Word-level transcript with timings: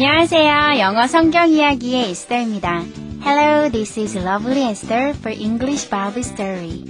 안녕하세요. 0.00 0.78
영어 0.78 1.08
성경 1.08 1.50
이야기의 1.50 2.10
에스더입니다. 2.10 2.84
Hello, 3.20 3.68
this 3.68 3.98
is 3.98 4.16
Lovely 4.16 4.70
Esther 4.70 5.08
for 5.08 5.36
English 5.36 5.90
Bible 5.90 6.20
Story. 6.20 6.84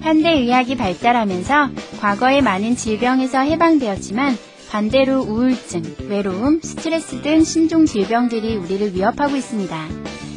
현대 0.00 0.30
의학이 0.30 0.78
발달하면서 0.78 1.68
과거의 2.00 2.40
많은 2.40 2.76
질병에서 2.76 3.40
해방되었지만 3.40 4.38
반대로 4.70 5.20
우울증, 5.20 5.82
외로움, 6.08 6.62
스트레스 6.62 7.20
등 7.20 7.44
신종 7.44 7.84
질병들이 7.84 8.56
우리를 8.56 8.94
위협하고 8.94 9.36
있습니다. 9.36 9.86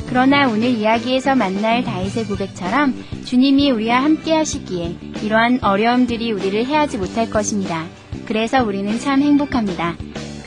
그러나 0.09 0.50
오늘 0.50 0.72
이야기에서 0.72 1.36
만날 1.36 1.86
다윗의 1.86 2.26
고백처럼 2.26 3.02
주님이 3.23 3.72
우리와 3.72 4.04
함께 4.04 4.36
하시기에 4.36 4.98
이러한 5.23 5.59
어려움들이 5.64 6.34
우리를 6.34 6.66
해하지 6.66 6.98
못할 6.98 7.30
것입니다. 7.30 7.86
그래서 8.26 8.62
우리는 8.62 9.00
참 9.00 9.22
행복합니다. 9.22 9.95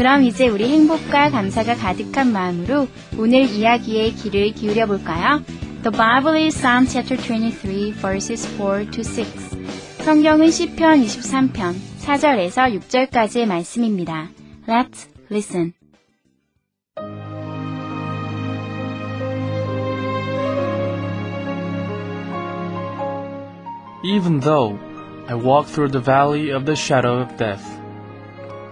그럼 0.01 0.25
이제 0.25 0.49
우리 0.49 0.67
행복과 0.67 1.29
감사가 1.29 1.75
가득한 1.75 2.33
마음으로 2.33 2.89
오늘 3.19 3.43
이야기의 3.43 4.15
귀를 4.15 4.53
기울여 4.53 4.87
볼까요? 4.87 5.43
The 5.83 5.95
Bible 5.95 6.43
is 6.43 6.57
Psalm 6.57 6.87
chapter 6.87 7.23
23 7.23 7.93
verses 8.01 8.49
4 8.57 8.91
to 8.93 9.05
6. 9.05 10.03
성경은 10.03 10.51
시편 10.51 11.03
23편 11.03 11.75
4절에서 11.99 12.81
6절까지의 12.81 13.45
말씀입니다. 13.45 14.31
Let's 14.67 15.07
listen. 15.31 15.75
Even 24.03 24.41
though 24.41 24.79
I 25.29 25.35
walk 25.35 25.69
through 25.69 25.93
the 25.93 26.03
valley 26.03 26.51
of 26.51 26.65
the 26.65 26.75
shadow 26.75 27.21
of 27.21 27.37
death, 27.37 27.80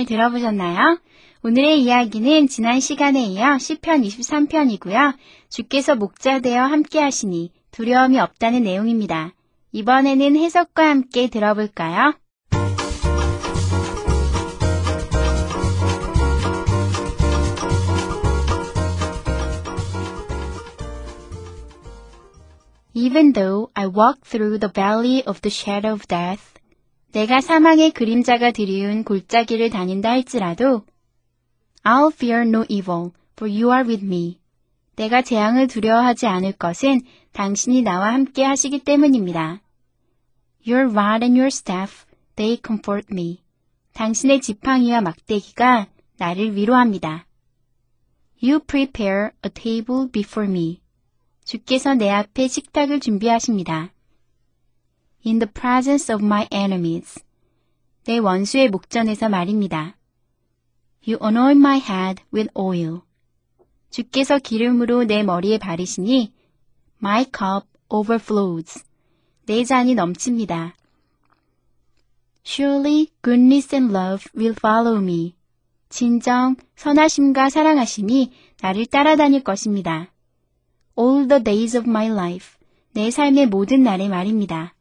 잘 0.00 0.06
들어보셨나요? 0.06 0.98
오늘의 1.42 1.82
이야기는 1.82 2.46
지난 2.48 2.80
시간에 2.80 3.22
이어 3.24 3.58
시편 3.58 4.00
23편이고요. 4.00 5.14
주께서 5.50 5.94
목자 5.94 6.40
되어 6.40 6.62
함께 6.62 7.00
하시니 7.00 7.52
두려움이 7.70 8.18
없다는 8.18 8.62
내용입니다. 8.62 9.34
이번에는 9.72 10.36
해석과 10.36 10.88
함께 10.88 11.28
들어볼까요? 11.28 12.14
Even 22.94 23.32
though 23.34 23.70
I 23.74 23.86
walk 23.86 24.24
through 24.24 24.58
the 24.58 24.72
valley 24.72 25.22
of 25.26 25.42
the 25.42 25.50
shadow 25.50 25.92
of 25.92 26.06
death, 26.08 26.49
내가 27.12 27.40
사망의 27.40 27.90
그림자가 27.90 28.52
드리운 28.52 29.02
골짜기를 29.02 29.70
다닌다 29.70 30.10
할지라도 30.10 30.84
I'll 31.82 32.12
fear 32.12 32.42
no 32.46 32.64
evil, 32.68 33.10
for 33.32 33.50
you 33.50 33.72
are 33.72 33.88
with 33.88 34.04
me. 34.04 34.38
내가 34.94 35.22
재앙을 35.22 35.66
두려워하지 35.66 36.26
않을 36.26 36.52
것은 36.52 37.00
당신이 37.32 37.82
나와 37.82 38.12
함께 38.12 38.44
하시기 38.44 38.80
때문입니다. 38.80 39.60
Your 40.68 40.92
rod 40.92 41.24
and 41.24 41.38
your 41.38 41.46
staff, 41.46 42.04
they 42.36 42.60
comfort 42.64 43.08
me. 43.10 43.42
당신의 43.94 44.40
지팡이와 44.40 45.00
막대기가 45.00 45.88
나를 46.18 46.54
위로합니다. 46.54 47.26
You 48.42 48.60
prepare 48.60 49.30
a 49.44 49.50
table 49.52 50.10
before 50.12 50.48
me. 50.48 50.80
주께서 51.44 51.94
내 51.94 52.10
앞에 52.10 52.46
식탁을 52.46 53.00
준비하십니다. 53.00 53.90
In 55.24 55.38
the 55.38 55.50
presence 55.52 56.10
of 56.10 56.24
my 56.24 56.46
enemies. 56.50 57.22
내 58.04 58.18
원수의 58.18 58.70
목전에서 58.70 59.28
말입니다. 59.28 59.96
You 61.06 61.18
anoint 61.22 61.58
my 61.58 61.78
head 61.78 62.22
with 62.32 62.50
oil. 62.54 63.00
주께서 63.90 64.38
기름으로 64.38 65.04
내 65.04 65.22
머리에 65.22 65.58
바르시니 65.58 66.32
my 67.02 67.24
cup 67.24 67.66
overflows. 67.90 68.82
내 69.44 69.62
잔이 69.64 69.94
넘칩니다. 69.94 70.74
Surely 72.46 73.08
goodness 73.22 73.74
and 73.74 73.94
love 73.94 74.24
will 74.34 74.54
follow 74.56 75.02
me. 75.02 75.34
진정 75.90 76.56
선하심과 76.76 77.50
사랑하심이 77.50 78.32
나를 78.62 78.86
따라다닐 78.86 79.44
것입니다. 79.44 80.10
All 80.98 81.28
the 81.28 81.44
days 81.44 81.76
of 81.76 81.86
my 81.86 82.06
life. 82.06 82.56
내 82.92 83.10
삶의 83.10 83.48
모든 83.48 83.82
날의 83.82 84.08
말입니다. 84.08 84.74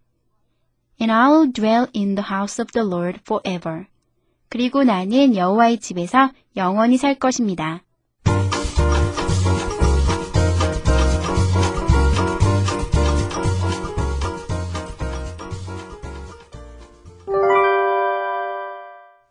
And 1.00 1.12
I 1.12 1.30
will 1.30 1.52
dwell 1.52 1.88
in 1.94 2.16
the 2.16 2.28
house 2.30 2.62
of 2.62 2.72
the 2.74 2.86
Lord 2.86 3.22
forever. 3.26 3.88
그리고 4.50 4.84
나는 4.84 5.36
여호와의 5.36 5.80
집에서 5.80 6.32
영원히 6.58 6.98
살 6.98 7.16
것입니다. 7.16 7.84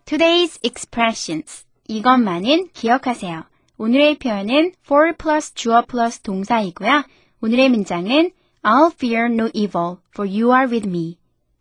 Today's 0.06 0.58
expressions. 0.64 1.66
이것만은 1.86 2.68
기억하세요. 2.72 3.44
오늘의 3.76 4.18
표현은 4.18 4.72
for 4.84 5.12
plus 5.16 5.52
주어 5.54 5.84
plus 5.84 6.20
동사이고요. 6.20 7.04
오늘의 7.42 7.68
문장은 7.68 8.30
I'll 8.62 8.90
fear 8.92 9.26
no 9.26 9.50
evil, 9.52 9.98
for 10.14 10.26
you 10.26 10.50
are 10.50 10.66
with 10.66 10.88
me. 10.88 11.17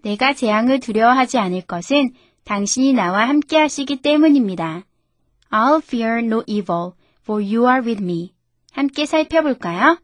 내가 0.07 0.31
재앙을 0.31 0.79
두려워하지 0.79 1.37
않을 1.37 1.63
것은 1.63 2.11
당신이 2.45 2.93
나와 2.93 3.27
함께 3.27 3.57
하시기 3.57 3.97
때문입니다. 3.97 4.85
I'll 5.51 5.83
fear 5.83 6.19
no 6.19 6.43
evil, 6.47 6.91
for 7.23 7.43
you 7.43 7.67
are 7.69 7.85
with 7.85 8.01
me. 8.01 8.31
함께 8.71 9.05
살펴볼까요? 9.05 9.99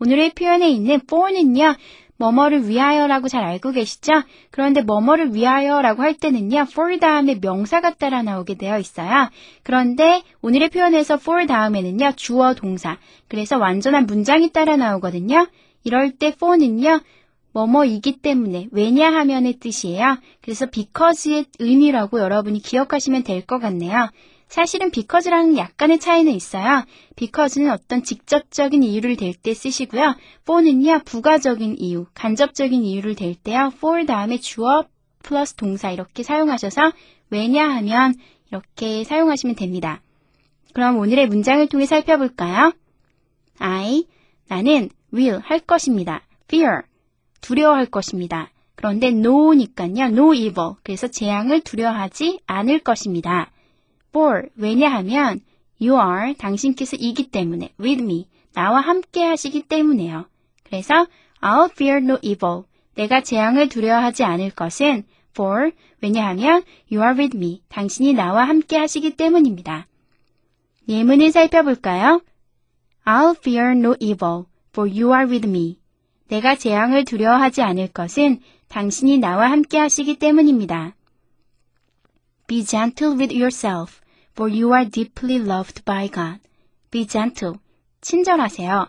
오늘의 0.00 0.30
표현에 0.30 0.70
있는 0.70 1.00
for는요, 1.04 1.74
뭐뭐를 2.16 2.66
위하여라고 2.66 3.28
잘 3.28 3.44
알고 3.44 3.72
계시죠? 3.72 4.22
그런데 4.50 4.80
뭐뭐를 4.80 5.34
위하여라고 5.34 6.00
할 6.00 6.14
때는요, 6.14 6.68
for 6.70 6.98
다음에 6.98 7.36
명사가 7.38 7.96
따라 7.96 8.22
나오게 8.22 8.54
되어 8.54 8.78
있어요. 8.78 9.28
그런데 9.62 10.22
오늘의 10.40 10.70
표현에서 10.70 11.18
for 11.20 11.46
다음에는요, 11.46 12.12
주어 12.16 12.54
동사. 12.54 12.96
그래서 13.28 13.58
완전한 13.58 14.06
문장이 14.06 14.50
따라 14.50 14.76
나오거든요. 14.76 15.46
이럴 15.84 16.12
때 16.12 16.28
for는요, 16.28 17.00
뭐뭐이기 17.52 18.18
때문에 18.18 18.68
왜냐하면의 18.72 19.54
뜻이에요. 19.58 20.18
그래서 20.40 20.66
because의 20.66 21.46
의미라고 21.58 22.20
여러분이 22.20 22.60
기억하시면 22.60 23.22
될 23.24 23.42
것 23.42 23.58
같네요. 23.58 24.08
사실은 24.48 24.90
because랑 24.90 25.56
약간의 25.56 25.98
차이는 25.98 26.32
있어요. 26.32 26.84
because는 27.16 27.70
어떤 27.70 28.02
직접적인 28.02 28.82
이유를 28.82 29.16
댈 29.16 29.32
때 29.34 29.54
쓰시고요. 29.54 30.14
for는요, 30.42 31.00
부가적인 31.06 31.76
이유, 31.78 32.06
간접적인 32.14 32.82
이유를 32.82 33.14
댈 33.14 33.34
때요. 33.34 33.70
for 33.74 34.04
다음에 34.04 34.36
주어 34.38 34.84
플러스 35.22 35.54
동사 35.54 35.90
이렇게 35.90 36.22
사용하셔서 36.22 36.92
왜냐하면 37.30 38.14
이렇게 38.50 39.04
사용하시면 39.04 39.56
됩니다. 39.56 40.02
그럼 40.74 40.98
오늘의 40.98 41.28
문장을 41.28 41.66
통해 41.68 41.86
살펴볼까요? 41.86 42.72
I, 43.58 44.04
나는 44.48 44.90
will 45.14 45.40
할 45.42 45.60
것입니다. 45.60 46.22
fear, 46.44 46.82
두려워할 47.42 47.84
것입니다. 47.86 48.50
그런데 48.74 49.08
no니까요. 49.08 50.06
no 50.06 50.32
evil. 50.32 50.76
그래서 50.82 51.08
재앙을 51.08 51.60
두려워하지 51.60 52.40
않을 52.46 52.78
것입니다. 52.78 53.50
for 54.08 54.48
왜냐하면 54.56 55.40
you 55.80 55.94
are 55.94 56.34
당신께서 56.34 56.96
이기 56.96 57.30
때문에 57.30 57.74
with 57.78 58.02
me 58.02 58.28
나와 58.54 58.80
함께 58.80 59.24
하시기 59.24 59.62
때문에요. 59.62 60.26
그래서 60.64 61.06
I'll 61.40 61.70
fear 61.70 61.98
no 61.98 62.18
evil. 62.22 62.62
내가 62.94 63.20
재앙을 63.20 63.68
두려워하지 63.68 64.24
않을 64.24 64.50
것은 64.50 65.04
for 65.30 65.72
왜냐하면 66.00 66.62
you 66.90 67.02
are 67.02 67.18
with 67.18 67.36
me. 67.36 67.62
당신이 67.68 68.12
나와 68.14 68.44
함께 68.46 68.76
하시기 68.76 69.16
때문입니다. 69.16 69.86
예문을 70.88 71.30
살펴볼까요? 71.30 72.20
I'll 73.04 73.36
fear 73.36 73.72
no 73.72 73.94
evil, 73.98 74.44
for 74.72 74.88
you 74.88 75.12
are 75.12 75.28
with 75.28 75.48
me. 75.48 75.81
내가 76.32 76.56
재앙을 76.56 77.04
두려워하지 77.04 77.60
않을 77.60 77.88
것은 77.88 78.40
당신이 78.68 79.18
나와 79.18 79.50
함께 79.50 79.76
하시기 79.76 80.16
때문입니다. 80.16 80.94
Be 82.46 82.64
gentle 82.64 83.18
with 83.18 83.34
yourself, 83.34 84.00
for 84.32 84.50
you 84.50 84.72
are 84.72 84.88
deeply 84.88 85.36
loved 85.36 85.84
by 85.84 86.08
God. 86.10 86.40
Be 86.90 87.06
gentle. 87.06 87.56
친절하세요. 88.00 88.88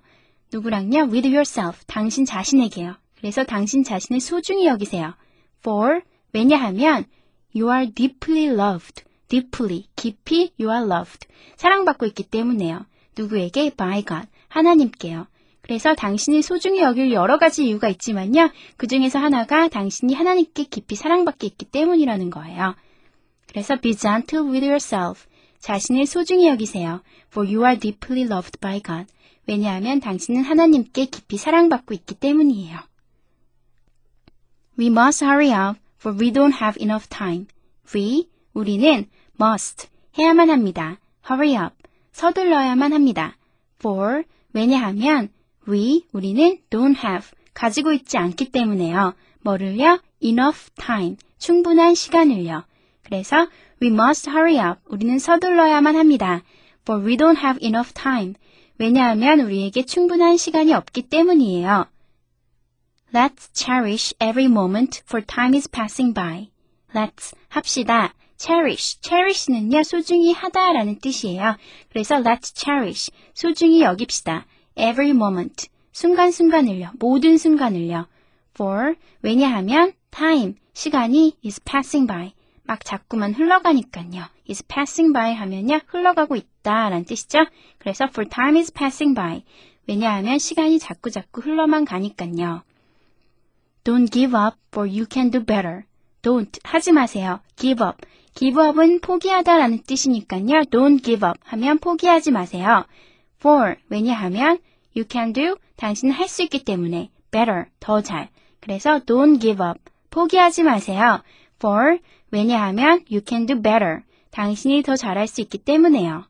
누구랑요? 0.53 1.09
With 1.11 1.27
yourself. 1.27 1.83
당신 1.85 2.23
자신에게요. 2.23 2.95
그래서 3.17 3.43
당신 3.43 3.83
자신을 3.83 4.21
소중히 4.21 4.65
여기세요. 4.65 5.13
For, 5.59 5.99
왜냐하면 6.31 7.03
you 7.53 7.69
are 7.69 7.91
deeply 7.93 8.45
loved. 8.45 9.03
deeply, 9.27 9.87
깊이 9.97 10.53
you 10.57 10.73
are 10.73 10.89
loved. 10.89 11.27
사랑받고 11.57 12.05
있기 12.05 12.23
때문에요. 12.23 12.85
누구에게? 13.17 13.71
by 13.71 14.05
God. 14.05 14.29
하나님께요. 14.47 15.27
그래서 15.63 15.95
당신을 15.95 16.43
소중히 16.43 16.81
여길 16.81 17.13
여러 17.13 17.37
가지 17.37 17.65
이유가 17.65 17.87
있지만요. 17.87 18.51
그 18.75 18.85
중에서 18.85 19.17
하나가 19.17 19.69
당신이 19.69 20.13
하나님께 20.13 20.65
깊이 20.65 20.95
사랑받고 20.95 21.47
있기 21.47 21.65
때문이라는 21.65 22.29
거예요. 22.29 22.75
그래서 23.47 23.77
be 23.77 23.95
gentle 23.95 24.45
with 24.45 24.65
yourself. 24.65 25.25
자신을 25.59 26.05
소중히 26.05 26.47
여기세요. 26.47 27.01
For 27.31 27.47
you 27.47 27.65
are 27.65 27.79
deeply 27.79 28.23
loved 28.23 28.59
by 28.59 28.81
God. 28.81 29.05
왜냐하면 29.47 30.01
당신은 30.01 30.43
하나님께 30.43 31.05
깊이 31.05 31.37
사랑받고 31.37 31.93
있기 31.93 32.15
때문이에요. 32.15 32.79
We 34.77 34.87
must 34.87 35.23
hurry 35.23 35.51
up, 35.51 35.79
for 35.97 36.17
we 36.19 36.33
don't 36.33 36.61
have 36.61 36.81
enough 36.81 37.07
time. 37.07 37.47
We, 37.95 38.27
우리는 38.53 39.07
must, 39.39 39.87
해야만 40.17 40.49
합니다. 40.49 40.99
hurry 41.29 41.65
up, 41.65 41.75
서둘러야만 42.11 42.91
합니다. 42.91 43.37
for, 43.79 44.23
왜냐하면 44.51 45.29
we, 45.67 46.05
우리는 46.11 46.57
don't 46.69 46.97
have, 46.97 47.29
가지고 47.53 47.91
있지 47.93 48.17
않기 48.17 48.51
때문에요. 48.51 49.13
뭐를요? 49.41 50.01
enough 50.21 50.69
time, 50.75 51.17
충분한 51.37 51.95
시간을요. 51.95 52.63
그래서 53.03 53.47
we 53.81 53.89
must 53.89 54.29
hurry 54.29 54.57
up, 54.57 54.81
우리는 54.85 55.19
서둘러야만 55.19 55.95
합니다. 55.95 56.41
for 56.83 57.05
we 57.05 57.17
don't 57.17 57.37
have 57.37 57.59
enough 57.65 57.93
time, 57.93 58.35
왜냐하면 58.77 59.39
우리에게 59.39 59.85
충분한 59.85 60.37
시간이 60.37 60.73
없기 60.73 61.03
때문이에요. 61.03 61.87
Let's 63.13 63.53
cherish 63.53 64.13
every 64.19 64.45
moment 64.45 65.01
for 65.05 65.23
time 65.25 65.55
is 65.55 65.69
passing 65.69 66.13
by. 66.13 66.49
Let's 66.93 67.35
합시다. 67.49 68.13
cherish. 68.37 68.99
cherish는요, 69.01 69.83
소중히 69.83 70.33
하다라는 70.33 70.99
뜻이에요. 70.99 71.55
그래서 71.89 72.15
let's 72.15 72.55
cherish. 72.55 73.11
소중히 73.33 73.81
여깁시다. 73.81 74.45
Every 74.75 75.11
moment. 75.11 75.67
순간순간을요. 75.91 76.91
모든 76.99 77.37
순간을요. 77.37 78.07
for. 78.55 78.95
왜냐하면 79.21 79.93
time. 80.11 80.55
시간이 80.73 81.37
is 81.45 81.61
passing 81.63 82.07
by. 82.07 82.33
막 82.63 82.83
자꾸만 82.83 83.33
흘러가니까요. 83.33 84.25
is 84.49 84.63
passing 84.65 85.13
by 85.13 85.33
하면요. 85.33 85.79
흘러가고 85.87 86.35
있다 86.35 86.89
라는 86.89 87.05
뜻이죠. 87.05 87.45
그래서 87.77 88.05
for 88.05 88.27
time 88.29 88.57
is 88.57 88.71
passing 88.71 89.13
by. 89.13 89.43
왜냐하면 89.87 90.39
시간이 90.39 90.79
자꾸자꾸 90.79 91.41
흘러만 91.41 91.85
가니까요. 91.85 92.63
Don't 93.83 94.11
give 94.11 94.37
up 94.37 94.57
for 94.71 94.89
you 94.89 95.05
can 95.11 95.29
do 95.29 95.43
better. 95.43 95.83
Don't 96.21 96.59
하지 96.63 96.93
마세요. 96.93 97.41
Give 97.57 97.85
up. 97.85 97.97
Give 98.33 98.59
up은 98.59 99.01
포기하다라는 99.01 99.83
뜻이니까요. 99.83 100.63
Don't 100.71 101.03
give 101.03 101.27
up 101.27 101.39
하면 101.43 101.79
포기하지 101.79 102.31
마세요. 102.31 102.85
For 103.43 103.75
왜냐하면 103.89 104.59
you 104.95 105.05
can 105.09 105.33
do 105.33 105.57
당신은 105.75 106.13
할 106.13 106.29
수 106.29 106.43
있기 106.43 106.63
때문에 106.63 107.09
better 107.29 107.65
더 107.81 108.01
잘. 108.01 108.29
그래서 108.61 108.99
don't 108.99 109.41
give 109.41 109.61
up 109.61 109.81
포기하지 110.11 110.63
마세요. 110.63 111.21
For 111.57 111.99
왜냐하면 112.31 113.03
you 113.11 113.21
can 113.27 113.45
do 113.45 113.61
better 113.61 114.03
당신이 114.31 114.83
더 114.83 114.95
잘할 114.95 115.27
수 115.27 115.41
있기 115.41 115.57
때문에요. 115.57 116.23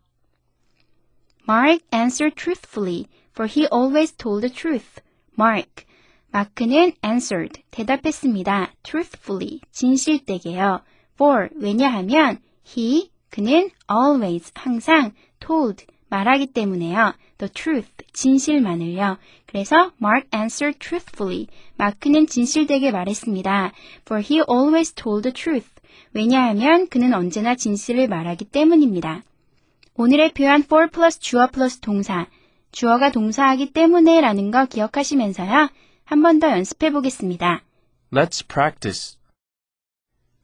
Mark 1.47 1.85
answered 1.93 2.35
truthfully, 2.35 3.05
for 3.31 3.47
he 3.47 3.67
always 3.71 4.11
told 4.15 4.41
the 4.41 4.51
truth. 4.51 4.99
Mark 5.37 5.85
마크는 6.31 6.93
answered, 7.05 7.61
대답했습니다. 7.69 8.73
truthfully, 8.81 9.61
진실되게요. 9.71 10.81
for, 11.13 11.49
왜냐하면 11.55 12.39
he, 12.65 13.11
그는 13.29 13.69
always, 13.87 14.51
항상 14.55 15.11
told, 15.39 15.85
말하기 16.13 16.47
때문에요. 16.53 17.13
the 17.39 17.49
truth, 17.51 17.89
진실만을요. 18.13 19.17
그래서 19.47 19.91
Mark 19.99 20.27
answered 20.31 20.77
truthfully. 20.77 21.47
마크는 21.77 22.27
진실되게 22.27 22.91
말했습니다. 22.91 23.71
for 24.05 24.21
he 24.23 24.41
always 24.47 24.93
told 24.93 25.23
the 25.23 25.33
truth. 25.33 25.67
왜냐하면 26.13 26.87
그는 26.87 27.15
언제나 27.15 27.55
진실을 27.55 28.07
말하기 28.07 28.45
때문입니다. 28.45 29.23
오늘의 29.95 30.33
표현 30.33 30.61
for 30.61 30.87
plus 30.87 31.19
주어 31.19 31.47
플러스 31.47 31.79
동사. 31.79 32.27
주어가 32.71 33.11
동사하기 33.11 33.73
때문에 33.73 34.21
라는 34.21 34.51
거 34.51 34.65
기억하시면서요. 34.67 35.69
한 36.05 36.21
번 36.21 36.39
더 36.39 36.51
연습해 36.51 36.91
보겠습니다. 36.91 37.63
Let's 38.11 38.47
practice. 38.47 39.17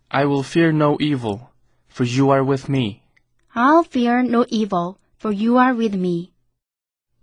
I 0.10 0.26
will 0.26 0.44
fear 0.44 0.70
no 0.74 0.98
evil, 1.00 1.42
for 1.92 2.10
you 2.10 2.32
are 2.32 2.44
with 2.44 2.66
me. 2.72 3.02
I'll 3.54 3.86
fear 3.86 4.22
no 4.26 4.46
evil, 4.50 4.96
for 5.20 5.34
you 5.34 5.58
are 5.58 5.74
with 5.74 5.94
me. 5.94 6.32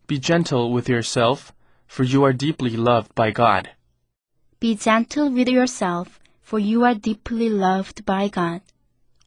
Be 0.06 0.18
gentle 0.18 0.70
with 0.70 0.86
yourself, 0.86 1.54
for 1.86 2.02
you 2.04 2.24
are 2.24 2.34
deeply 2.34 2.76
loved 2.76 3.14
by 3.14 3.30
God. 3.30 3.70
Be 4.60 4.74
gentle 4.74 5.30
with 5.30 5.48
yourself, 5.48 6.20
for 6.42 6.58
you 6.58 6.84
are 6.84 6.94
deeply 6.94 7.48
loved 7.48 8.04
by 8.04 8.28
God. 8.28 8.60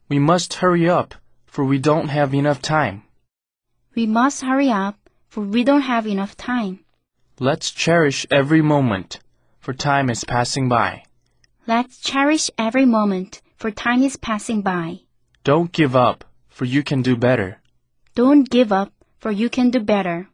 We 0.08 0.20
must 0.20 0.54
hurry 0.54 0.88
up, 0.88 1.16
for 1.46 1.64
we 1.64 1.80
don't 1.80 2.08
have 2.08 2.32
enough 2.32 2.62
time. 2.62 3.02
We 3.96 4.06
must 4.06 4.42
hurry 4.42 4.70
up, 4.70 4.96
for 5.28 5.40
we 5.40 5.64
don't 5.64 5.82
have 5.82 6.06
enough 6.06 6.36
time. 6.36 6.78
Let's 7.40 7.72
cherish 7.72 8.24
every 8.30 8.62
moment, 8.62 9.18
for 9.58 9.72
time 9.72 10.08
is 10.10 10.22
passing 10.22 10.68
by. 10.68 11.02
Let's 11.66 11.98
cherish 11.98 12.50
every 12.56 12.86
moment, 12.86 13.42
for 13.56 13.72
time 13.72 14.04
is 14.04 14.16
passing 14.16 14.62
by. 14.62 15.00
Don't 15.42 15.72
give 15.72 15.96
up, 15.96 16.24
for 16.48 16.66
you 16.66 16.84
can 16.84 17.02
do 17.02 17.16
better. 17.16 17.59
Don't 18.15 18.49
give 18.49 18.71
up, 18.71 18.91
for 19.19 19.31
you 19.31 19.49
can 19.49 19.69
do 19.69 19.79
better. 19.79 20.29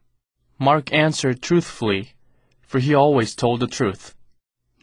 Mark 0.58 0.92
answered 0.92 1.42
truthfully, 1.42 2.14
for 2.62 2.78
he 2.78 2.94
always 2.94 3.34
told 3.34 3.60
the 3.60 3.66
truth. 3.66 4.14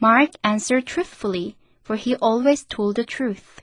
Mark 0.01 0.31
answered 0.43 0.85
truthfully, 0.85 1.55
for 1.83 1.95
he 1.95 2.15
always 2.15 2.65
told 2.65 2.95
the 2.95 3.05
truth. 3.05 3.61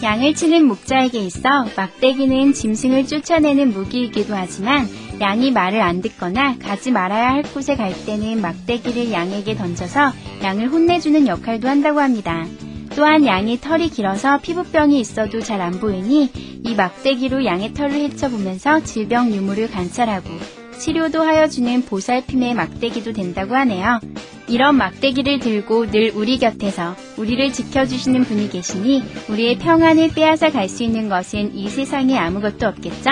양을 0.00 0.34
치는 0.34 0.66
목자에게 0.66 1.18
있어 1.18 1.66
막대기는 1.76 2.52
짐승을 2.52 3.06
쫓아내는 3.08 3.72
무기이기도 3.72 4.34
하지만 4.34 4.86
양이 5.21 5.51
말을 5.51 5.81
안 5.81 6.01
듣거나 6.01 6.57
가지 6.57 6.91
말아야 6.91 7.29
할 7.29 7.43
곳에 7.43 7.75
갈 7.75 7.93
때는 8.05 8.41
막대기를 8.41 9.11
양에게 9.11 9.55
던져서 9.55 10.11
양을 10.43 10.69
혼내주는 10.69 11.27
역할도 11.27 11.67
한다고 11.67 11.99
합니다. 11.99 12.45
또한 12.95 13.25
양이 13.25 13.59
털이 13.59 13.89
길어서 13.89 14.39
피부병이 14.39 14.99
있어도 14.99 15.39
잘 15.39 15.61
안 15.61 15.79
보이니 15.79 16.31
이 16.63 16.75
막대기로 16.75 17.45
양의 17.45 17.73
털을 17.73 17.93
헤쳐보면서 17.93 18.83
질병 18.83 19.31
유무를 19.33 19.69
관찰하고 19.71 20.29
치료도 20.77 21.21
하여주는 21.21 21.85
보살핌의 21.85 22.53
막대기도 22.55 23.13
된다고 23.13 23.55
하네요. 23.55 23.99
이런 24.47 24.75
막대기를 24.75 25.39
들고 25.39 25.89
늘 25.91 26.11
우리 26.13 26.37
곁에서 26.37 26.95
우리를 27.17 27.53
지켜주시는 27.53 28.25
분이 28.25 28.49
계시니 28.49 29.03
우리의 29.29 29.57
평안을 29.59 30.09
빼앗아 30.09 30.49
갈 30.49 30.67
수 30.67 30.83
있는 30.83 31.07
것은 31.07 31.55
이 31.55 31.69
세상에 31.69 32.17
아무것도 32.17 32.67
없겠죠? 32.67 33.11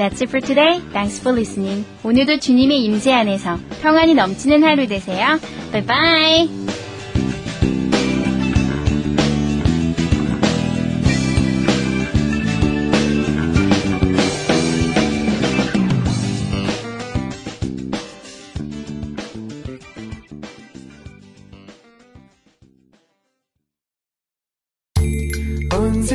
That's 0.00 0.22
it 0.22 0.30
for 0.30 0.40
today. 0.40 0.80
Thanks 0.94 1.20
for 1.20 1.30
listening. 1.30 1.84
오늘도 2.02 2.38
주님의 2.38 2.82
임재 2.84 3.12
안에서 3.12 3.58
평안이 3.82 4.14
넘치는 4.14 4.64
하루 4.64 4.86
되세요. 4.86 5.38
Bye 5.72 5.84
bye. 5.84 6.48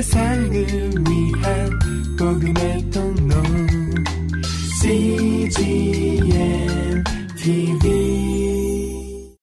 i 0.07 1.14
복 7.79 7.94